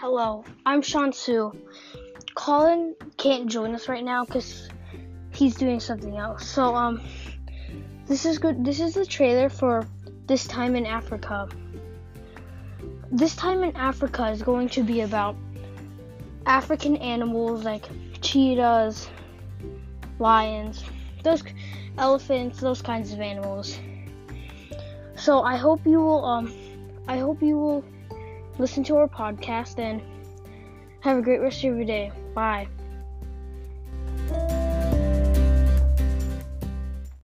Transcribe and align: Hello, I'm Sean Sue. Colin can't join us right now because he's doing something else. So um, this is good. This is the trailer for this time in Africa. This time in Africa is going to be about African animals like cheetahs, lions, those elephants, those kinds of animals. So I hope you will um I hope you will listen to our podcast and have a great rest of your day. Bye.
Hello, 0.00 0.44
I'm 0.64 0.80
Sean 0.80 1.12
Sue. 1.12 1.52
Colin 2.36 2.94
can't 3.16 3.50
join 3.50 3.74
us 3.74 3.88
right 3.88 4.04
now 4.04 4.24
because 4.24 4.68
he's 5.34 5.56
doing 5.56 5.80
something 5.80 6.16
else. 6.16 6.48
So 6.48 6.72
um, 6.72 7.02
this 8.06 8.24
is 8.24 8.38
good. 8.38 8.64
This 8.64 8.78
is 8.78 8.94
the 8.94 9.04
trailer 9.04 9.48
for 9.48 9.84
this 10.28 10.46
time 10.46 10.76
in 10.76 10.86
Africa. 10.86 11.48
This 13.10 13.34
time 13.34 13.64
in 13.64 13.74
Africa 13.74 14.28
is 14.28 14.40
going 14.40 14.68
to 14.68 14.84
be 14.84 15.00
about 15.00 15.34
African 16.46 16.96
animals 16.98 17.64
like 17.64 17.86
cheetahs, 18.20 19.08
lions, 20.20 20.84
those 21.24 21.42
elephants, 21.98 22.60
those 22.60 22.82
kinds 22.82 23.12
of 23.12 23.18
animals. 23.18 23.76
So 25.16 25.42
I 25.42 25.56
hope 25.56 25.84
you 25.84 25.98
will 25.98 26.24
um 26.24 26.54
I 27.08 27.18
hope 27.18 27.42
you 27.42 27.58
will 27.58 27.84
listen 28.58 28.84
to 28.84 28.96
our 28.96 29.08
podcast 29.08 29.78
and 29.78 30.02
have 31.00 31.18
a 31.18 31.22
great 31.22 31.40
rest 31.40 31.58
of 31.58 31.76
your 31.76 31.84
day. 31.84 32.12
Bye. 32.34 32.68